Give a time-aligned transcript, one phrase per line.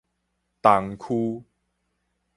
[0.63, 1.45] 東區